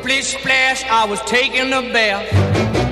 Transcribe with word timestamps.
Splish 0.00 0.38
splash, 0.38 0.82
I 0.88 1.04
was 1.04 1.20
taking 1.26 1.74
a 1.74 1.82
bath. 1.92 2.24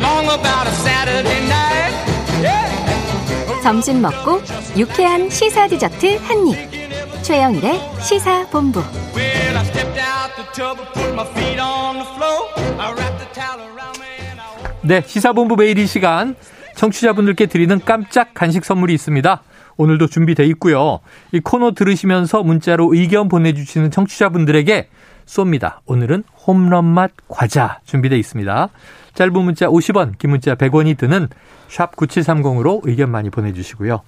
Long 0.02 0.26
about 0.26 0.66
a 0.66 0.72
Saturday 0.72 1.40
night. 1.48 1.94
Yeah. 2.42 3.62
점심 3.62 4.02
먹고 4.02 4.42
유쾌한 4.76 5.30
시사 5.30 5.68
디저트 5.68 6.18
한 6.18 6.46
입. 6.48 7.22
최영일의 7.22 7.80
시사 8.02 8.46
본부. 8.50 8.80
Well, 9.16 9.56
I 9.56 9.64
stepped 9.64 9.98
out 9.98 10.36
the 10.36 10.44
tub 10.52 10.78
and 10.78 10.92
put 10.92 11.14
my 11.14 11.24
feet 11.32 11.58
on 11.58 11.96
the 11.96 12.06
floor. 12.14 12.48
I 12.78 12.92
wrapped 12.92 13.18
the 13.18 13.32
towel 13.32 13.62
around 13.62 13.98
me 13.98 14.08
and 14.28 14.40
I... 14.40 14.72
네, 14.82 15.02
시사본부 15.06 15.56
매일 15.56 15.78
이 15.78 15.86
시간 15.86 16.36
청취자분들께 16.76 17.46
드리는 17.46 17.80
깜짝 17.86 18.34
간식 18.34 18.66
선물이 18.66 18.92
있습니다. 18.92 19.42
오늘도 19.78 20.08
준비돼 20.08 20.44
있고요. 20.46 21.00
이 21.32 21.40
코너 21.40 21.72
들으시면서 21.72 22.42
문자로 22.42 22.92
의견 22.92 23.28
보내주시는 23.28 23.92
청취자분들에게 23.92 24.88
쏩니다. 25.28 25.78
오늘은 25.86 26.24
홈런 26.46 26.84
맛 26.84 27.12
과자 27.28 27.80
준비돼 27.84 28.18
있습니다. 28.18 28.68
짧은 29.14 29.32
문자 29.32 29.66
50원, 29.66 30.16
긴 30.18 30.30
문자 30.30 30.54
100원이 30.54 30.96
드는 30.96 31.28
샵 31.68 31.94
9730으로 31.96 32.80
의견 32.84 33.10
많이 33.10 33.30
보내주시고요. 33.30 34.00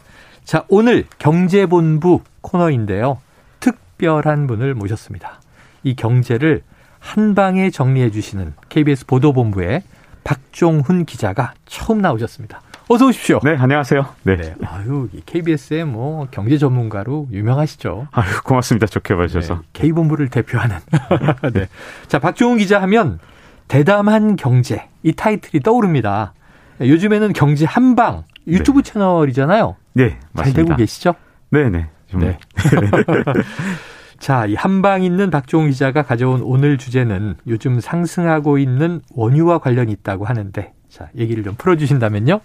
자, 0.45 0.65
오늘 0.69 1.05
경제본부 1.19 2.23
코너인데요. 2.41 3.19
특별한 3.61 4.47
분을 4.47 4.75
모셨습니다. 4.75 5.41
이 5.83 5.95
경제를 5.95 6.63
한 6.99 7.35
방에 7.35 7.71
정리해 7.71 8.11
주시는 8.11 8.55
KBS 8.69 9.07
보도본부의 9.07 9.83
박종훈 10.25 11.05
기자가 11.05 11.55
처음 11.67 12.01
나오셨습니다. 12.01 12.63
어서 12.93 13.07
오십시오. 13.07 13.39
네, 13.45 13.55
안녕하세요. 13.57 14.05
네. 14.25 14.37
네. 14.37 14.55
아유, 14.67 15.09
KBS의 15.25 15.85
뭐 15.85 16.27
경제 16.33 16.59
전문가로 16.59 17.29
유명하시죠. 17.31 18.09
아유, 18.11 18.43
고맙습니다. 18.43 18.89
좋게 18.89 19.15
봐주셔서. 19.15 19.55
네, 19.55 19.61
K본부를 19.75 20.29
대표하는. 20.29 20.77
네. 21.55 21.69
자, 22.09 22.19
박종훈 22.19 22.59
기자 22.59 22.83
하면 22.83 23.21
대담한 23.69 24.35
경제 24.35 24.89
이 25.05 25.13
타이틀이 25.13 25.63
떠오릅니다. 25.63 26.35
요즘에는 26.81 27.33
경제 27.33 27.65
한방 27.65 28.25
유튜브 28.49 28.83
네. 28.83 28.91
채널이잖아요. 28.91 29.77
네, 29.93 30.19
맞습니다. 30.33 30.43
잘 30.43 30.53
되고 30.53 30.77
계시죠? 30.77 31.15
네, 31.51 31.71
네. 31.71 31.87
좀 32.09 32.23
네. 32.23 32.39
자, 34.19 34.47
이 34.47 34.57
한방 34.57 35.05
있는 35.05 35.31
박종훈 35.31 35.71
기자가 35.71 36.03
가져온 36.03 36.43
오늘 36.43 36.77
주제는 36.77 37.37
요즘 37.47 37.79
상승하고 37.79 38.59
있는 38.59 39.01
원유와 39.15 39.59
관련이 39.59 39.93
있다고 39.93 40.25
하는데, 40.25 40.73
자, 40.89 41.09
얘기를 41.17 41.45
좀 41.45 41.55
풀어주신다면요? 41.55 42.41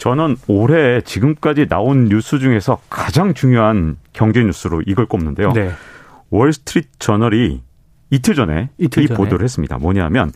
저는 0.00 0.36
올해 0.48 1.02
지금까지 1.02 1.68
나온 1.68 2.06
뉴스 2.06 2.38
중에서 2.38 2.78
가장 2.88 3.34
중요한 3.34 3.98
경제 4.14 4.42
뉴스로 4.42 4.82
이걸 4.86 5.04
꼽는데요. 5.04 5.52
네. 5.52 5.70
월스트리트 6.30 6.88
저널이 6.98 7.60
이틀 8.08 8.34
전에 8.34 8.70
이틀 8.78 9.02
이 9.02 9.06
전에. 9.08 9.16
보도를 9.16 9.44
했습니다. 9.44 9.76
뭐냐면 9.76 10.32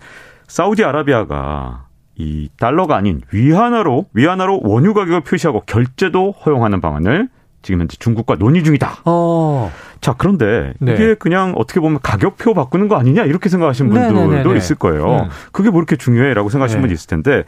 사우디아라비아가 0.48 1.86
이 2.16 2.50
달러가 2.58 2.96
아닌 2.96 3.22
위안화로 3.32 4.10
위안화로 4.12 4.60
원유 4.62 4.92
가격을 4.92 5.22
표시하고 5.22 5.62
결제도 5.62 6.32
허용하는 6.32 6.82
방안을 6.82 7.30
지금 7.62 7.80
현재 7.80 7.96
중국과 7.98 8.36
논의 8.36 8.62
중이다. 8.62 8.98
어, 9.06 9.72
자, 10.02 10.14
그런데 10.18 10.74
네. 10.78 10.92
이게 10.92 11.14
그냥 11.14 11.54
어떻게 11.56 11.80
보면 11.80 12.00
가격표 12.02 12.52
바꾸는 12.52 12.88
거 12.88 12.96
아니냐 12.96 13.24
이렇게 13.24 13.48
생각하시는 13.48 13.90
분들도 13.90 14.28
네네네네. 14.28 14.56
있을 14.58 14.76
거예요. 14.76 15.22
음. 15.22 15.28
그게 15.52 15.70
뭐 15.70 15.80
이렇게 15.80 15.96
중요해라고 15.96 16.50
생각하시는 16.50 16.82
네. 16.82 16.86
분이 16.86 16.92
있을 16.92 17.08
텐데 17.08 17.44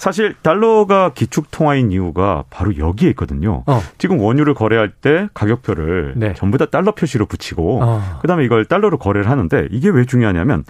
사실 0.00 0.34
달러가 0.42 1.10
기축 1.10 1.50
통화인 1.50 1.92
이유가 1.92 2.44
바로 2.48 2.74
여기에 2.78 3.10
있거든요. 3.10 3.64
어, 3.66 3.82
지금 3.98 4.18
원유를 4.18 4.54
거래할 4.54 4.88
때 4.88 5.28
가격표를 5.34 6.14
네. 6.16 6.32
전부 6.32 6.56
다 6.56 6.64
달러 6.64 6.92
표시로 6.92 7.26
붙이고 7.26 7.80
어. 7.82 8.18
그다음에 8.22 8.46
이걸 8.46 8.64
달러로 8.64 8.96
거래를 8.96 9.28
하는데 9.30 9.68
이게 9.70 9.90
왜 9.90 10.06
중요하냐면 10.06 10.64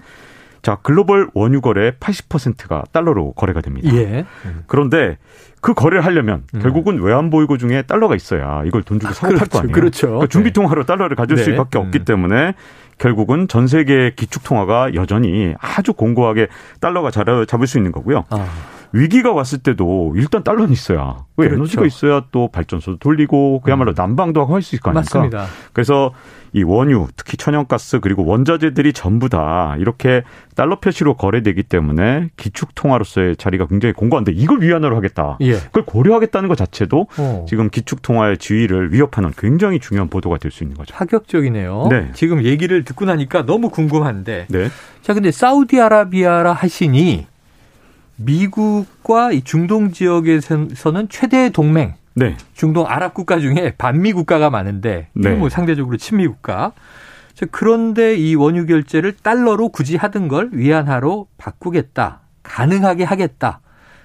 자, 0.61 0.75
글로벌 0.83 1.29
원유 1.33 1.61
거래의 1.61 1.93
80%가 1.93 2.83
달러로 2.91 3.31
거래가 3.31 3.61
됩니다. 3.61 3.89
예. 3.95 4.25
그런데 4.67 5.17
그 5.61 5.73
거래를 5.73 6.03
하려면 6.05 6.43
음. 6.53 6.59
결국은 6.59 7.01
외환 7.01 7.29
보유고 7.29 7.57
중에 7.57 7.83
달러가 7.83 8.17
있어야 8.17 8.63
이걸 8.65 8.83
돈 8.83 8.99
주고 8.99 9.13
사고 9.13 9.27
팔거 9.29 9.45
그렇죠, 9.45 9.59
아니에요. 9.59 9.73
그렇죠. 9.73 10.07
그러니까 10.07 10.27
준비 10.27 10.51
통화로 10.51 10.83
달러를 10.83 11.15
가질 11.15 11.37
네. 11.37 11.43
수밖에 11.43 11.77
없기 11.77 11.99
음. 11.99 12.03
때문에 12.05 12.53
결국은 12.97 13.47
전 13.47 13.67
세계 13.67 14.11
기축 14.13 14.43
통화가 14.43 14.93
여전히 14.93 15.55
아주 15.57 15.93
공고하게 15.93 16.47
달러가 16.81 17.11
자- 17.11 17.23
잡을 17.47 17.65
수 17.65 17.77
있는 17.77 17.93
거고요. 17.93 18.25
아, 18.29 18.45
위기가 18.93 19.31
왔을 19.31 19.59
때도 19.59 20.13
일단 20.15 20.43
달러는 20.43 20.71
있어야 20.71 21.25
왜 21.37 21.47
그렇죠. 21.47 21.55
음. 21.55 21.61
에너지가 21.61 21.85
있어야 21.85 22.23
또 22.31 22.49
발전소도 22.49 22.97
돌리고 22.97 23.61
그야말로 23.61 23.93
난방도 23.95 24.41
하고 24.41 24.55
할 24.55 24.61
수 24.61 24.75
있을 24.75 24.81
거 24.83 24.91
아닙니까? 24.91 25.19
맞습니다. 25.19 25.45
그래서 25.73 26.11
이 26.53 26.63
원유, 26.63 27.07
특히 27.15 27.37
천연가스 27.37 28.01
그리고 28.01 28.25
원자재들이 28.25 28.91
전부 28.91 29.29
다 29.29 29.75
이렇게 29.79 30.23
달러 30.53 30.81
표시로 30.81 31.13
거래되기 31.15 31.63
때문에 31.63 32.29
기축 32.35 32.75
통화로서의 32.75 33.37
자리가 33.37 33.67
굉장히 33.67 33.93
공고한데 33.93 34.33
이걸 34.33 34.61
위안화로 34.61 34.95
하겠다. 34.97 35.37
예. 35.39 35.53
그걸 35.53 35.85
고려하겠다는 35.85 36.49
것 36.49 36.57
자체도 36.57 37.07
어. 37.17 37.45
지금 37.47 37.69
기축 37.69 38.01
통화의 38.01 38.37
지위를 38.37 38.91
위협하는 38.93 39.31
굉장히 39.37 39.79
중요한 39.79 40.09
보도가 40.09 40.37
될 40.39 40.51
수 40.51 40.65
있는 40.65 40.75
거죠. 40.75 40.93
파격적이네요. 40.93 41.87
네. 41.89 42.09
지금 42.13 42.43
얘기를 42.43 42.83
듣고 42.83 43.05
나니까 43.05 43.45
너무 43.45 43.69
궁금한데. 43.69 44.47
네. 44.49 44.67
자, 45.01 45.13
근데 45.13 45.31
사우디아라비아라 45.31 46.51
하시니 46.51 47.27
미국과 48.23 49.31
이 49.31 49.41
중동 49.41 49.91
지역에서는 49.91 51.09
최대 51.09 51.49
동맹, 51.49 51.93
네. 52.13 52.35
중동 52.53 52.85
아랍 52.87 53.13
국가 53.13 53.39
중에 53.39 53.73
반미 53.77 54.13
국가가 54.13 54.49
많은데 54.49 55.07
네. 55.13 55.31
뭐 55.31 55.49
상대적으로 55.49 55.97
친미 55.97 56.27
국가. 56.27 56.73
자, 57.33 57.45
그런데 57.49 58.15
이 58.15 58.35
원유 58.35 58.65
결제를 58.65 59.13
달러로 59.13 59.69
굳이 59.69 59.95
하던 59.95 60.27
걸 60.27 60.49
위안화로 60.51 61.27
바꾸겠다. 61.37 62.21
가능하게 62.43 63.03
하겠다. 63.03 63.61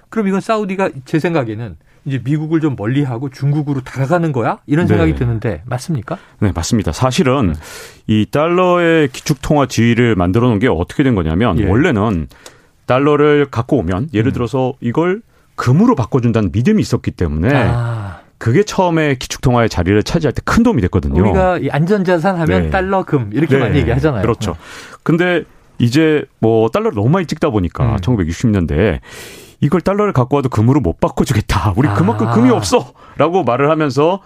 그럼 0.08 0.28
이건 0.28 0.40
사우디가 0.40 0.90
제 1.04 1.18
생각에는 1.18 1.76
이제 2.04 2.20
미국을 2.24 2.60
좀 2.60 2.76
멀리하고 2.76 3.30
중국으로 3.30 3.80
다가가는 3.80 4.30
거야? 4.30 4.58
이런 4.66 4.86
생각이 4.86 5.12
네. 5.12 5.18
드는데 5.18 5.62
맞습니까? 5.66 6.18
네, 6.38 6.52
맞습니다. 6.54 6.92
사실은 6.92 7.54
이 8.06 8.26
달러의 8.30 9.08
기축 9.08 9.42
통화 9.42 9.66
지위를 9.66 10.14
만들어 10.14 10.48
놓은 10.48 10.60
게 10.60 10.68
어떻게 10.68 11.02
된 11.02 11.16
거냐면 11.16 11.58
예. 11.58 11.68
원래는 11.68 12.28
달러를 12.86 13.46
갖고 13.50 13.78
오면 13.78 14.10
예를 14.14 14.30
음. 14.30 14.32
들어서 14.32 14.74
이걸 14.80 15.22
금으로 15.56 15.94
바꿔준다는 15.94 16.50
믿음이 16.52 16.80
있었기 16.82 17.10
때문에 17.12 17.50
아, 17.54 18.20
그게 18.38 18.62
처음에 18.62 19.14
기축 19.16 19.40
통화의 19.40 19.68
자리를 19.68 20.02
차지할 20.02 20.32
때 20.32 20.42
큰 20.44 20.62
도움이 20.62 20.80
됐거든요. 20.82 21.20
우리가 21.20 21.58
이 21.58 21.68
안전자산 21.70 22.36
하면 22.36 22.62
네. 22.64 22.70
달러 22.70 23.02
금 23.04 23.30
이렇게 23.32 23.58
많이 23.58 23.78
얘기하잖아요. 23.78 24.22
그렇죠. 24.22 24.56
근데 25.02 25.44
이제 25.78 26.24
뭐 26.38 26.68
달러를 26.70 26.94
너무 26.94 27.08
많이 27.10 27.26
찍다 27.26 27.50
보니까 27.50 27.84
음. 27.84 27.96
1960년대에 27.96 29.00
이걸 29.60 29.80
달러를 29.80 30.12
갖고 30.12 30.36
와도 30.36 30.48
금으로 30.48 30.80
못 30.80 31.00
바꿔주겠다. 31.00 31.74
우리 31.76 31.88
아. 31.88 31.94
그만큼 31.94 32.30
금이 32.30 32.50
없어 32.50 32.92
라고 33.16 33.42
말을 33.44 33.70
하면서 33.70 34.20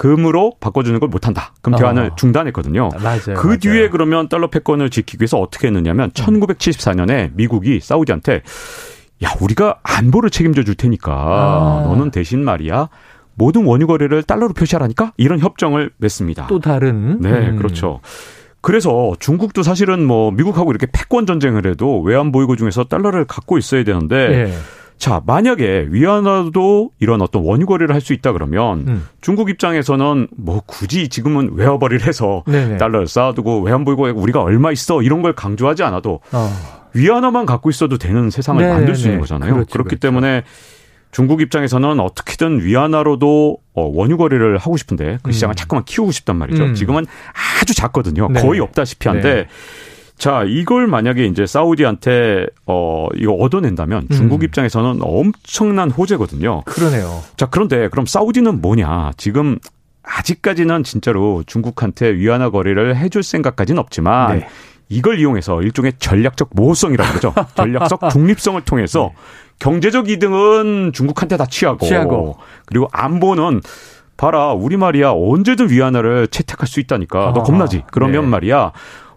금으로 0.00 0.54
바꿔주는 0.60 0.98
걸 0.98 1.10
못한다. 1.10 1.52
금 1.60 1.76
대환을 1.76 2.04
어. 2.04 2.14
중단했거든요. 2.16 2.88
맞아요. 3.02 3.36
그 3.36 3.46
맞아요. 3.48 3.58
뒤에 3.58 3.90
그러면 3.90 4.30
달러 4.30 4.48
패권을 4.48 4.88
지키기 4.88 5.20
위해서 5.20 5.38
어떻게 5.38 5.66
했느냐면 5.66 6.10
1974년에 6.12 7.32
미국이 7.34 7.80
사우디한테 7.80 8.40
야 9.22 9.34
우리가 9.42 9.80
안보를 9.82 10.30
책임져 10.30 10.62
줄 10.62 10.74
테니까 10.74 11.12
아. 11.12 11.82
너는 11.86 12.10
대신 12.12 12.42
말이야 12.42 12.88
모든 13.34 13.66
원유 13.66 13.86
거래를 13.86 14.22
달러로 14.22 14.54
표시하라니까 14.54 15.12
이런 15.18 15.38
협정을 15.38 15.90
맺습니다. 15.98 16.46
또 16.46 16.60
다른 16.60 17.20
네, 17.20 17.50
음. 17.50 17.56
그렇죠. 17.56 18.00
그래서 18.62 19.12
중국도 19.20 19.62
사실은 19.62 20.06
뭐 20.06 20.30
미국하고 20.30 20.70
이렇게 20.70 20.86
패권 20.90 21.26
전쟁을 21.26 21.66
해도 21.66 22.00
외환 22.00 22.32
보유고 22.32 22.56
중에서 22.56 22.84
달러를 22.84 23.26
갖고 23.26 23.58
있어야 23.58 23.84
되는데 23.84 24.16
예. 24.16 24.52
자 25.00 25.22
만약에 25.24 25.88
위안화도 25.90 26.90
이런 27.00 27.22
어떤 27.22 27.42
원유 27.42 27.64
거래를 27.66 27.94
할 27.94 28.00
수 28.02 28.12
있다 28.12 28.32
그러면 28.32 28.84
음. 28.86 29.08
중국 29.22 29.48
입장에서는 29.50 30.28
뭐 30.36 30.62
굳이 30.66 31.08
지금은 31.08 31.52
외화벌이를 31.54 32.06
해서 32.06 32.44
네네. 32.46 32.76
달러를 32.76 33.08
쌓아두고 33.08 33.62
외환 33.62 33.84
보유고에 33.86 34.10
우리가 34.12 34.42
얼마 34.42 34.70
있어 34.72 35.00
이런 35.02 35.22
걸 35.22 35.34
강조하지 35.34 35.82
않아도 35.84 36.20
어. 36.32 36.50
위안화만 36.94 37.46
갖고 37.46 37.70
있어도 37.70 37.96
되는 37.98 38.28
세상을 38.30 38.62
네네. 38.62 38.74
만들 38.74 38.94
수 38.94 39.06
있는 39.06 39.20
거잖아요. 39.20 39.54
그렇죠, 39.54 39.70
그렇기 39.72 39.88
그렇죠. 39.88 40.00
때문에 40.00 40.42
중국 41.12 41.40
입장에서는 41.40 41.98
어떻게든 41.98 42.62
위안화로도 42.62 43.58
어, 43.74 43.82
원유 43.94 44.16
거래를 44.18 44.58
하고 44.58 44.76
싶은데 44.76 45.18
그 45.22 45.32
시장을 45.32 45.54
음. 45.54 45.56
자꾸만 45.56 45.84
키우고 45.84 46.12
싶단 46.12 46.36
말이죠. 46.36 46.62
음. 46.64 46.74
지금은 46.74 47.06
아주 47.62 47.74
작거든요. 47.74 48.28
네. 48.30 48.40
거의 48.42 48.60
없다시피 48.60 49.08
한데 49.08 49.34
네. 49.34 49.46
자, 50.20 50.44
이걸 50.46 50.86
만약에 50.86 51.24
이제 51.24 51.46
사우디한테 51.46 52.46
어 52.66 53.08
이거 53.16 53.32
얻어낸다면 53.32 54.08
중국 54.12 54.42
음. 54.42 54.44
입장에서는 54.44 55.00
엄청난 55.00 55.90
호재거든요. 55.90 56.60
그러네요. 56.66 57.22
자, 57.38 57.46
그런데 57.46 57.88
그럼 57.88 58.04
사우디는 58.04 58.60
뭐냐? 58.60 59.12
지금 59.16 59.58
아직까지는 60.02 60.84
진짜로 60.84 61.42
중국한테 61.46 62.10
위안화 62.10 62.50
거래를 62.50 62.96
해줄 62.96 63.22
생각까지는 63.22 63.80
없지만 63.80 64.40
네. 64.40 64.48
이걸 64.90 65.18
이용해서 65.18 65.62
일종의 65.62 65.94
전략적 65.98 66.50
모호성이라고 66.52 67.08
그러죠. 67.08 67.34
전략적 67.56 68.10
중립성을 68.10 68.60
통해서 68.66 69.12
경제적 69.58 70.10
이득은 70.10 70.92
중국한테 70.92 71.38
다 71.38 71.46
취하고, 71.46 71.86
취하고. 71.86 72.36
그리고 72.66 72.88
안보는 72.92 73.62
봐라 74.18 74.52
우리 74.52 74.76
말이야 74.76 75.12
언제든 75.12 75.70
위안화를 75.70 76.28
채택할 76.28 76.66
수 76.66 76.78
있다니까 76.78 77.32
너 77.34 77.40
아, 77.40 77.42
겁나지? 77.42 77.84
그러면 77.90 78.24
네. 78.24 78.28
말이야 78.28 78.72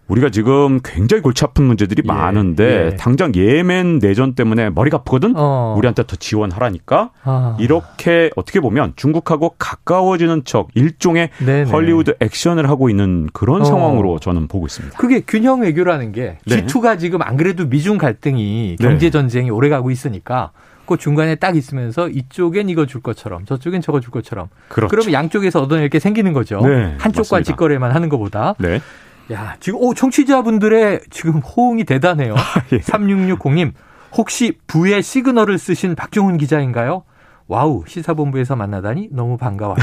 우리가 0.08 0.30
지금 0.30 0.80
굉장히 0.84 1.22
골치 1.22 1.46
아픈 1.46 1.64
문제들이 1.66 2.04
예, 2.04 2.08
많은데 2.08 2.92
예. 2.92 2.96
당장 2.98 3.34
예멘 3.36 4.00
내전 4.00 4.36
때문에 4.36 4.70
머리가 4.70 4.98
아프거든. 4.98 5.34
어. 5.36 5.76
우리한테 5.78 6.04
더 6.06 6.16
지원하라니까. 6.16 7.12
아. 7.24 7.58
이렇게 7.60 8.30
어떻게 8.36 8.60
보면 8.60 8.94
중국하고 8.96 9.56
가까워지는 9.58 10.44
척 10.46 10.70
일종의 10.76 11.30
네네. 11.40 11.72
헐리우드 11.72 12.16
액션을 12.20 12.70
하고 12.70 12.90
있는 12.90 13.30
그런 13.34 13.62
어. 13.62 13.66
상황으로 13.66 14.20
저는 14.20 14.48
보고 14.48 14.66
있습니다. 14.66 14.98
그게 14.98 15.22
균형 15.22 15.62
외교라는 15.62 16.12
게 16.12 16.38
네. 16.46 16.66
G2가 16.66 17.00
지금 17.00 17.22
안 17.22 17.38
그래도 17.38 17.66
미중 17.66 17.98
갈등이 17.98 18.76
네. 18.80 18.86
경제 18.86 19.10
전쟁이 19.10 19.50
오래 19.50 19.70
가고 19.70 19.90
있으니까 19.90 20.52
그 20.86 20.98
중간에 20.98 21.36
딱 21.36 21.56
있으면서 21.56 22.10
이쪽엔 22.10 22.70
이거 22.70 22.86
줄 22.86 23.02
것처럼 23.02 23.46
저쪽엔 23.46 23.82
저거 23.82 24.00
줄 24.02 24.12
것처럼 24.12 24.50
그렇죠. 24.68 24.90
그러면 24.90 25.14
양쪽에서 25.14 25.62
얻어낼 25.62 25.90
게 25.90 26.00
생기는 26.00 26.34
거죠. 26.34 26.60
네, 26.62 26.96
한쪽과 27.00 27.38
맞습니다. 27.38 27.44
직거래만 27.44 27.92
하는 27.92 28.10
것보다. 28.10 28.56
네. 28.60 28.82
야, 29.32 29.56
지금 29.60 29.80
오 29.82 29.94
청취자분들의 29.94 31.02
지금 31.10 31.40
호응이 31.40 31.86
대단해요. 31.86 32.36
예. 32.74 32.80
3660님 32.80 33.72
혹시 34.16 34.58
부의 34.68 35.02
시그널을 35.02 35.58
쓰신 35.58 35.96
박종훈 35.96 36.38
기자인가요? 36.38 37.04
wow 37.48 37.84
시사본부에서 37.88 38.56
만나다니 38.56 39.10
너무 39.12 39.38
반가워요. 39.38 39.76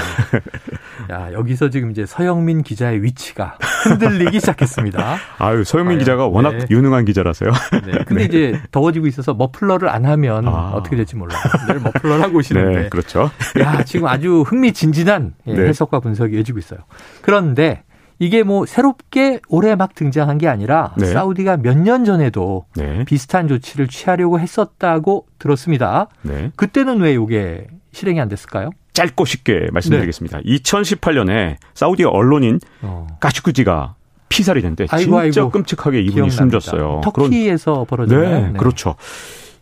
야 1.12 1.32
여기서 1.32 1.68
지금 1.68 1.90
이제 1.90 2.06
서영민 2.06 2.62
기자의 2.62 3.02
위치가 3.02 3.58
흔들리기 3.84 4.40
시작했습니다. 4.40 5.16
아유, 5.38 5.62
서영민 5.64 5.96
아유, 5.96 5.98
기자가 5.98 6.26
워낙 6.26 6.52
네. 6.52 6.66
유능한 6.70 7.04
기자라서요. 7.04 7.50
네. 7.84 8.04
근데 8.06 8.24
이제 8.24 8.60
더워지고 8.70 9.06
있어서 9.08 9.34
머플러를 9.34 9.88
안 9.88 10.06
하면 10.06 10.48
아. 10.48 10.72
어떻게 10.74 10.96
될지 10.96 11.16
몰라요. 11.16 11.38
늘 11.68 11.80
머플러를 11.80 12.24
하고 12.24 12.38
오시는데. 12.38 12.82
네, 12.82 12.88
그렇죠. 12.88 13.30
야, 13.60 13.84
지금 13.84 14.06
아주 14.06 14.42
흥미진진한 14.42 15.34
예, 15.48 15.54
네. 15.54 15.68
해석과 15.68 16.00
분석이 16.00 16.36
이어지고 16.36 16.58
있어요. 16.58 16.80
그런데 17.20 17.82
이게 18.20 18.42
뭐 18.42 18.66
새롭게 18.66 19.40
올해 19.48 19.74
막 19.74 19.94
등장한 19.94 20.36
게 20.38 20.46
아니라 20.46 20.92
네. 20.98 21.06
사우디가 21.06 21.56
몇 21.56 21.76
년 21.80 22.04
전에도 22.04 22.66
네. 22.76 23.04
비슷한 23.06 23.48
조치를 23.48 23.88
취하려고 23.88 24.38
했었다고 24.38 25.26
들었습니다. 25.38 26.08
네. 26.22 26.52
그때는 26.56 27.00
왜 27.00 27.14
이게 27.14 27.66
실행이 27.92 28.20
안 28.20 28.28
됐을까요? 28.28 28.70
짧고 28.92 29.24
쉽게 29.24 29.68
말씀드리겠습니다. 29.72 30.40
2018년에 30.40 31.56
사우디 31.74 32.04
언론인 32.04 32.60
어. 32.82 33.06
까슈쿠지가 33.20 33.94
피살이 34.28 34.60
됐는데 34.60 34.86
아이고, 34.90 35.22
진짜 35.22 35.40
아이고. 35.40 35.50
끔찍하게 35.50 36.00
이분이 36.02 36.14
기억납니다. 36.28 36.36
숨졌어요. 36.60 37.00
터키에서 37.02 37.84
벌어졌나요? 37.88 38.28
그런, 38.28 38.52
네, 38.52 38.58
그렇죠. 38.58 38.96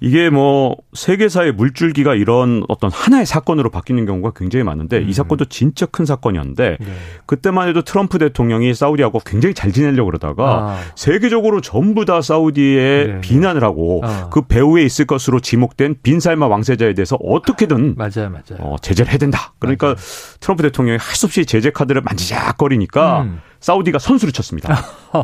이게 0.00 0.30
뭐 0.30 0.76
세계사의 0.94 1.52
물줄기가 1.52 2.14
이런 2.14 2.64
어떤 2.68 2.90
하나의 2.90 3.26
사건으로 3.26 3.70
바뀌는 3.70 4.06
경우가 4.06 4.32
굉장히 4.36 4.62
많은데 4.62 4.98
음. 4.98 5.08
이 5.08 5.12
사건도 5.12 5.46
진짜 5.46 5.86
큰 5.86 6.04
사건이었는데 6.06 6.76
네. 6.80 6.86
그때만 7.26 7.68
해도 7.68 7.82
트럼프 7.82 8.18
대통령이 8.18 8.74
사우디하고 8.74 9.20
굉장히 9.26 9.54
잘 9.54 9.72
지내려고 9.72 10.06
그러다가 10.06 10.44
아, 10.44 10.80
세계적으로 10.94 11.60
전부 11.60 12.04
다 12.04 12.22
사우디에 12.22 13.06
네. 13.06 13.20
비난을 13.20 13.62
하고 13.64 14.02
어. 14.04 14.30
그 14.30 14.42
배후에 14.42 14.84
있을 14.84 15.04
것으로 15.06 15.40
지목된 15.40 15.96
빈살마 16.02 16.46
왕세자에 16.46 16.94
대해서 16.94 17.16
어떻게든 17.22 17.96
맞아요, 17.96 18.30
맞아요. 18.30 18.60
어, 18.60 18.76
제재를 18.80 19.10
해야 19.10 19.18
된다. 19.18 19.52
그러니까 19.58 19.88
맞아요. 19.88 19.96
트럼프 20.40 20.62
대통령이 20.62 20.98
할 20.98 21.18
수 21.18 21.26
없이 21.26 21.44
제재 21.44 21.70
카드를 21.72 22.00
만지작거리니까 22.02 23.22
음. 23.22 23.40
사우디가 23.60 23.98
선수를 23.98 24.32
쳤습니다. 24.32 24.76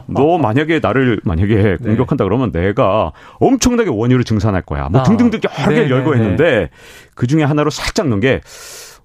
너 0.06 0.38
만약에 0.42 0.80
나를 0.80 1.20
만약에 1.24 1.54
네. 1.54 1.76
공격한다 1.76 2.24
그러면 2.24 2.50
내가 2.52 3.12
엄청나게 3.40 3.90
원유를 3.90 4.24
증산할 4.24 4.62
거야. 4.62 4.88
뭐 4.88 5.00
아. 5.00 5.04
등등등 5.04 5.40
여러 5.44 5.68
네, 5.70 5.74
개를 5.74 5.90
열고 5.90 6.10
네, 6.12 6.16
네. 6.18 6.22
했는데 6.22 6.70
그 7.14 7.26
중에 7.26 7.42
하나로 7.44 7.70
살짝 7.70 8.08
넣은 8.08 8.20
게 8.20 8.40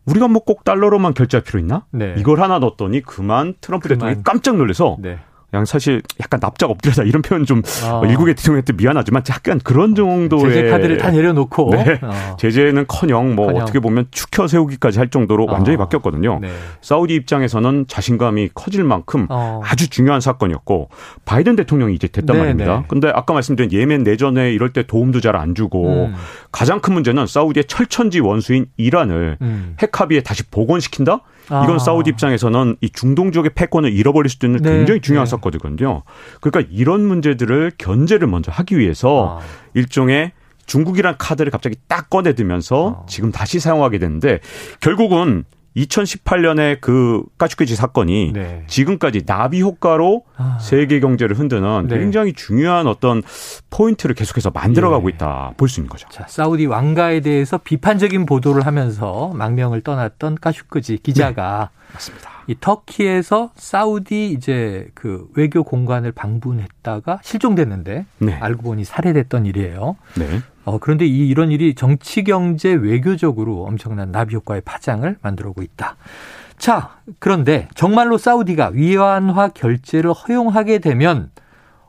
우리가 0.06 0.28
뭐 0.28 0.42
꼭 0.44 0.64
달러로만 0.64 1.14
결제할 1.14 1.44
필요 1.44 1.60
있나? 1.60 1.86
네. 1.92 2.16
이걸 2.18 2.42
하나 2.42 2.58
넣었더니 2.60 3.02
그만 3.02 3.54
트럼프 3.62 3.88
그만. 3.88 3.98
대통령이 4.00 4.24
깜짝 4.24 4.56
놀라서 4.58 4.98
네. 5.00 5.20
그냥 5.50 5.66
사실 5.66 6.02
약간 6.22 6.40
납작 6.40 6.70
엎드려다 6.70 7.04
이런 7.04 7.22
표현 7.24 7.46
좀 7.46 7.64
어. 7.84 8.06
일국의 8.06 8.36
대통령한테 8.36 8.74
미안하지만 8.74 9.24
약간 9.30 9.60
그런 9.60 9.96
정도의 9.96 10.54
제재 10.54 10.70
카드를 10.70 10.98
다 10.98 11.10
내려놓고 11.10 11.72
네. 11.72 12.00
어. 12.04 12.36
제재는커녕 12.38 13.36
뭐 13.36 13.48
커녕. 13.48 13.64
어떻게 13.64 13.80
보면 13.80 14.06
축혀 14.12 14.48
세우기까지 14.48 15.00
할 15.00 15.10
정도로 15.10 15.46
어. 15.46 15.52
완전히 15.52 15.78
바뀌었거든요. 15.78 16.40
네. 16.42 16.50
사우디 16.82 17.16
입장에서는 17.16 17.86
자신감이 17.88 18.50
커질 18.54 18.84
만큼 18.84 19.26
어. 19.30 19.62
아주 19.64 19.90
중요한 19.90 20.22
사건이었고 20.22 20.90
바이든 21.26 21.56
대통령이 21.56 21.96
이제 21.96 22.08
됐단 22.08 22.36
네, 22.36 22.42
말입니다. 22.44 22.80
네. 22.80 22.86
근데 22.88 23.10
아까 23.14 23.34
말씀드린 23.34 23.72
예멘 23.72 24.04
내전에 24.04 24.54
이럴 24.54 24.74
때 24.74 24.84
도움도 24.84 25.22
잘 25.22 25.40
안 25.40 25.56
주고 25.56 26.08
음. 26.08 26.16
가장 26.52 26.80
큰 26.80 26.94
문제는 26.94 27.28
사우디의 27.28 27.66
철천지 27.66 28.20
원수인 28.20 28.68
이란을 28.78 29.38
음. 29.42 29.76
핵 29.80 30.00
합의에 30.00 30.22
다시 30.22 30.44
복원시킨다? 30.44 31.22
이건 31.46 31.76
아. 31.76 31.80
사우디 31.80 32.10
입장에서는 32.12 32.78
이 32.82 32.90
중동 32.90 33.32
지역의 33.32 33.52
패권을 33.56 33.92
잃어버릴 33.92 34.30
수도 34.30 34.48
있는 34.48 34.62
네, 34.62 34.72
굉장히 34.72 35.02
중요한 35.02 35.26
네. 35.26 35.30
사건이거든요. 35.32 36.04
그러니까 36.42 36.72
이런 36.72 37.06
문제들을 37.06 37.74
견제를 37.78 38.28
먼저 38.28 38.52
하기 38.52 38.78
위해서 38.78 39.40
아. 39.40 39.46
일종의 39.74 40.32
중국이란 40.68 41.16
카드를 41.18 41.52
갑자기 41.52 41.76
딱 41.88 42.10
꺼내들면서 42.10 42.86
어. 42.86 43.06
지금 43.10 43.32
다시 43.32 43.60
사용하게 43.60 43.98
되는데 43.98 44.40
결국은 44.80 45.44
2018년에 45.78 46.82
그 46.82 47.24
까슈케지 47.38 47.76
사건이 47.76 48.32
네. 48.34 48.64
지금까지 48.68 49.26
나비 49.26 49.62
효과로 49.62 50.24
아. 50.36 50.58
세계 50.60 51.00
경제를 51.00 51.38
흔드는 51.38 51.88
네. 51.88 52.00
굉장히 52.00 52.34
중요한 52.34 52.88
어떤 52.88 53.22
포인트를 53.70 54.16
계속해서 54.16 54.52
만들어가고 54.52 55.10
예. 55.10 55.16
있다 55.16 55.54
볼 55.58 55.70
수 55.70 55.80
있는 55.80 55.90
거죠. 55.90 56.08
자, 56.10 56.26
사우디 56.28 56.66
왕가에 56.66 57.20
대해서 57.22 57.58
비판적인 57.60 58.26
보도를 58.26 58.66
하면서 58.66 59.32
망명을 59.36 59.82
떠났던 59.82 60.36
까슈크지 60.42 61.00
기자가 61.04 61.70
맞습니다. 61.94 62.30
이 62.48 62.56
터키에서 62.60 63.52
사우디 63.56 64.32
이제 64.32 64.88
그 64.96 65.28
외교 65.36 65.64
공간을 65.64 66.12
방문했다가 66.12 67.20
실종됐는데 67.22 68.06
네. 68.18 68.34
알고 68.34 68.64
보니 68.64 68.84
살해됐던 68.86 69.46
일이에요. 69.46 69.96
네. 70.70 70.76
어, 70.76 70.78
그런데 70.80 71.06
이, 71.06 71.28
이런 71.28 71.52
일이 71.52 71.74
정치, 71.76 72.24
경제, 72.24 72.72
외교적으로 72.74 73.64
엄청난 73.64 74.12
나비 74.12 74.36
효과의 74.36 74.62
파장을 74.62 75.18
만들어오고 75.22 75.62
있다. 75.64 75.96
자, 76.58 76.90
그런데 77.20 77.68
정말로 77.76 78.18
사우디가 78.18 78.72
위안화 78.74 79.50
결제를 79.50 80.12
허용하게 80.14 80.80
되면 80.80 81.32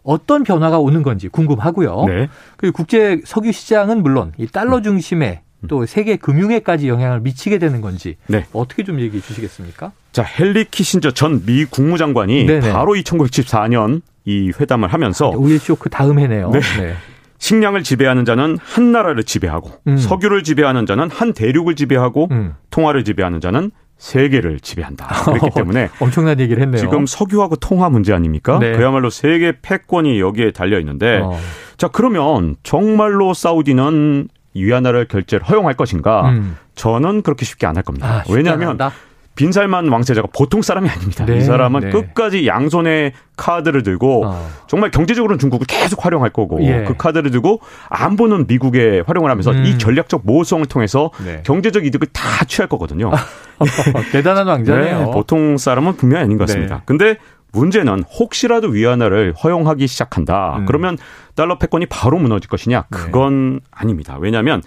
어떤 0.03 0.44
변화가 0.44 0.79
오는 0.79 1.03
건지 1.03 1.29
궁금하고요. 1.29 2.05
네. 2.06 2.29
그리고 2.56 2.77
국제 2.77 3.21
석유 3.25 3.53
시장은 3.53 4.03
물론 4.03 4.32
이 4.38 4.47
달러 4.47 4.81
중심의 4.81 5.41
또 5.69 5.85
세계 5.85 6.17
금융에까지 6.17 6.88
영향을 6.88 7.21
미치게 7.21 7.59
되는 7.59 7.82
건지 7.82 8.17
네. 8.29 8.47
어떻게 8.55 8.82
좀 8.82 8.99
얘기해 8.99 9.21
주시겠습니까? 9.23 9.93
자, 10.12 10.25
헨리 10.38 10.65
키신저 10.65 11.11
전 11.11 11.43
미 11.44 11.67
국무장관이 11.67 12.47
네네. 12.47 12.73
바로 12.73 12.97
이 12.97 13.03
1974년 13.03 14.00
이 14.25 14.53
회담을 14.59 14.91
하면서 14.93 15.31
오일 15.31 15.59
쇼크 15.59 15.91
다음 15.91 16.19
해네요. 16.19 16.50
네. 16.50 16.61
네. 16.79 16.94
식량을 17.41 17.83
지배하는 17.83 18.25
자는 18.25 18.56
한 18.63 18.93
나라를 18.93 19.25
지배하고 19.25 19.73
음. 19.89 19.97
석유를 19.97 20.44
지배하는 20.44 20.87
자는 20.87 21.11
한 21.11 21.32
대륙을 21.32 21.75
지배하고 21.75 22.29
음. 22.31 22.55
통화를 22.70 23.03
지배하는 23.03 23.41
자는 23.41 23.73
세계를 23.99 24.61
지배한다. 24.61 25.25
그렇기 25.25 25.51
때문에 25.56 25.89
엄청난 26.01 26.39
얘기를 26.41 26.63
했네요. 26.63 26.81
지금 26.81 27.06
석유하고 27.06 27.56
통화 27.56 27.91
문제 27.91 28.13
아닙니까? 28.15 28.59
네. 28.59 28.73
그야말로 28.73 29.11
세계 29.11 29.53
패권이 29.61 30.20
여기에 30.20 30.53
달려 30.53 30.79
있는데 30.79 31.20
어. 31.23 31.37
자 31.77 31.89
그러면 31.89 32.56
정말로 32.63 33.35
사우디는 33.35 34.29
위안화를 34.55 35.06
결제를 35.06 35.47
허용할 35.47 35.75
것인가? 35.75 36.31
음. 36.31 36.56
저는 36.75 37.23
그렇게 37.23 37.44
쉽게 37.44 37.67
안 37.67 37.77
할 37.77 37.82
겁니다. 37.82 38.06
아, 38.06 38.25
왜냐하면 38.31 38.70
않았다. 38.81 38.93
빈살만 39.41 39.89
왕세자가 39.89 40.29
보통 40.35 40.61
사람이 40.61 40.87
아닙니다. 40.91 41.25
네, 41.25 41.39
이 41.39 41.41
사람은 41.41 41.81
네. 41.81 41.91
끝까지 41.91 42.47
양손에 42.47 43.13
카드를 43.39 43.82
들고 43.82 44.27
어. 44.27 44.51
정말 44.67 44.91
경제적으로는 44.91 45.39
중국을 45.39 45.67
계속 45.67 46.05
활용할 46.05 46.29
거고 46.29 46.63
예. 46.63 46.85
그 46.87 46.94
카드를 46.94 47.31
들고 47.31 47.61
안보는 47.89 48.47
미국에 48.49 49.03
활용을 49.06 49.31
하면서 49.31 49.51
음. 49.53 49.65
이 49.65 49.79
전략적 49.79 50.23
모호성을 50.25 50.67
통해서 50.67 51.11
네. 51.25 51.41
경제적 51.47 51.87
이득을 51.87 52.09
다 52.13 52.44
취할 52.44 52.69
거거든요. 52.69 53.13
대단한 54.13 54.47
왕자네요. 54.47 54.99
네, 54.99 55.11
보통 55.11 55.56
사람은 55.56 55.97
분명히 55.97 56.25
아닌 56.25 56.37
것 56.37 56.47
같습니다. 56.47 56.77
네. 56.77 56.82
근데 56.85 57.17
문제는 57.53 58.05
혹시라도 58.19 58.69
위안화를 58.69 59.32
허용하기 59.43 59.87
시작한다. 59.87 60.59
음. 60.59 60.67
그러면 60.67 60.99
달러 61.35 61.56
패권이 61.56 61.87
바로 61.87 62.19
무너질 62.19 62.51
것이냐? 62.51 62.85
네. 62.91 62.99
그건 62.99 63.61
아닙니다. 63.70 64.19
왜냐하면 64.20 64.61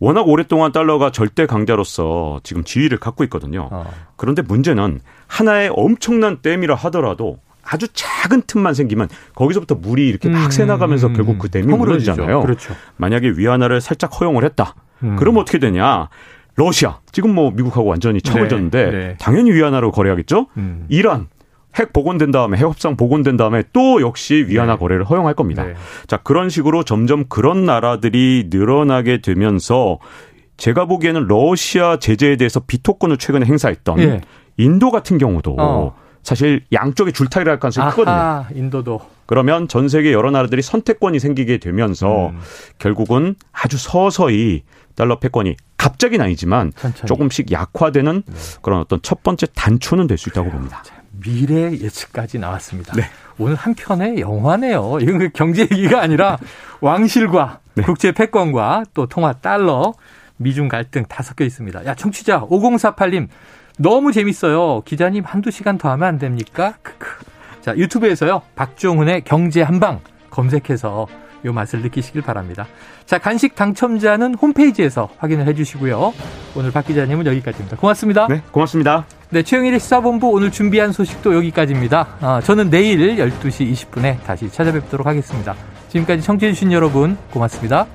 워낙 0.00 0.28
오랫동안 0.28 0.72
달러가 0.72 1.10
절대 1.10 1.46
강자로서 1.46 2.40
지금 2.44 2.64
지위를 2.64 2.98
갖고 2.98 3.24
있거든요. 3.24 3.68
어. 3.72 3.90
그런데 4.16 4.42
문제는 4.42 5.00
하나의 5.26 5.70
엄청난 5.74 6.38
댐이라 6.40 6.74
하더라도 6.76 7.38
아주 7.62 7.86
작은 7.92 8.42
틈만 8.46 8.74
생기면 8.74 9.08
거기서부터 9.34 9.74
물이 9.74 10.08
이렇게 10.08 10.28
막 10.28 10.46
음, 10.46 10.50
새나가면서 10.50 11.08
음, 11.08 11.12
결국 11.14 11.38
그 11.38 11.50
댐이. 11.50 11.66
무너지잖아요. 11.66 12.40
그렇죠. 12.40 12.74
만약에 12.96 13.30
위안화를 13.30 13.80
살짝 13.80 14.18
허용을 14.20 14.44
했다. 14.44 14.74
음. 15.02 15.16
그러면 15.18 15.42
어떻게 15.42 15.58
되냐? 15.58 16.08
러시아 16.56 16.98
지금 17.12 17.34
뭐 17.34 17.50
미국하고 17.50 17.86
완전히 17.86 18.20
척을 18.22 18.42
네, 18.42 18.48
졌는데 18.48 18.90
네. 18.90 19.16
당연히 19.20 19.52
위안화로 19.52 19.92
거래하겠죠. 19.92 20.46
음. 20.56 20.86
이란 20.88 21.28
핵 21.76 21.92
복원된 21.92 22.30
다음에 22.30 22.56
핵 22.56 22.62
협상 22.64 22.96
복원된 22.96 23.36
다음에 23.36 23.62
또 23.72 24.00
역시 24.00 24.46
위안화 24.48 24.74
네. 24.74 24.78
거래를 24.78 25.04
허용할 25.04 25.34
겁니다. 25.34 25.64
네. 25.64 25.74
자 26.06 26.16
그런 26.18 26.48
식으로 26.48 26.82
점점 26.82 27.24
그런 27.28 27.64
나라들이 27.64 28.46
늘어나게 28.50 29.20
되면서 29.20 29.98
제가 30.56 30.86
보기에는 30.86 31.26
러시아 31.28 31.98
제재에 31.98 32.36
대해서 32.36 32.60
비토권을 32.60 33.18
최근에 33.18 33.46
행사했던 33.46 33.98
예. 34.00 34.20
인도 34.56 34.90
같은 34.90 35.18
경우도 35.18 35.56
어. 35.58 35.94
사실 36.24 36.62
양쪽에 36.72 37.12
줄타기를 37.12 37.50
할 37.52 37.60
가능성이 37.60 37.90
크거든요. 37.90 38.44
인도도. 38.54 39.00
그러면 39.26 39.68
전 39.68 39.88
세계 39.88 40.12
여러 40.12 40.30
나라들이 40.30 40.62
선택권이 40.62 41.20
생기게 41.20 41.58
되면서 41.58 42.30
음. 42.30 42.40
결국은 42.78 43.36
아주 43.52 43.78
서서히 43.78 44.62
달러 44.96 45.20
패권이 45.20 45.54
갑자기는 45.76 46.24
아니지만 46.24 46.72
천천히. 46.74 47.06
조금씩 47.06 47.52
약화되는 47.52 48.24
그런 48.62 48.80
어떤 48.80 49.00
첫 49.02 49.22
번째 49.22 49.46
단초는 49.54 50.08
될 50.08 50.18
수 50.18 50.28
있다고 50.28 50.50
봅니다. 50.50 50.82
미래 51.22 51.72
예측까지 51.72 52.38
나왔습니다. 52.38 52.94
네. 52.94 53.02
오늘 53.38 53.54
한 53.54 53.74
편의 53.74 54.20
영화네요. 54.20 54.98
이건 55.00 55.18
그 55.18 55.28
경제 55.32 55.62
얘기가 55.62 56.00
아니라 56.00 56.38
왕실과 56.80 57.60
네. 57.74 57.82
국제 57.84 58.12
패권과 58.12 58.84
또 58.94 59.06
통화 59.06 59.32
달러, 59.32 59.94
미중 60.36 60.68
갈등 60.68 61.04
다 61.04 61.22
섞여 61.22 61.44
있습니다. 61.44 61.84
야, 61.86 61.94
청취자 61.94 62.42
5048님 62.42 63.28
너무 63.78 64.12
재밌어요. 64.12 64.82
기자님 64.84 65.24
한두 65.24 65.50
시간 65.50 65.78
더 65.78 65.90
하면 65.90 66.08
안 66.08 66.18
됩니까? 66.18 66.74
크크. 66.82 67.08
자, 67.60 67.76
유튜브에서요. 67.76 68.42
박종훈의 68.56 69.22
경제 69.22 69.62
한방 69.62 70.00
검색해서 70.30 71.06
요 71.44 71.52
맛을 71.52 71.82
느끼시길 71.82 72.22
바랍니다. 72.22 72.66
자, 73.06 73.18
간식 73.18 73.54
당첨자는 73.54 74.34
홈페이지에서 74.34 75.08
확인을 75.18 75.46
해 75.46 75.54
주시고요. 75.54 76.12
오늘 76.56 76.70
박 76.72 76.86
기자님은 76.86 77.26
여기까지입니다. 77.26 77.76
고맙습니다. 77.76 78.26
네, 78.28 78.42
고맙습니다. 78.50 79.06
네, 79.30 79.42
최영일의 79.42 79.80
시사본부 79.80 80.28
오늘 80.28 80.50
준비한 80.50 80.92
소식도 80.92 81.34
여기까지입니다. 81.34 82.16
아, 82.20 82.40
저는 82.42 82.70
내일 82.70 83.16
12시 83.16 83.72
20분에 83.72 84.22
다시 84.24 84.50
찾아뵙도록 84.50 85.06
하겠습니다. 85.06 85.54
지금까지 85.88 86.22
청취해주신 86.22 86.72
여러분 86.72 87.16
고맙습니다. 87.30 87.86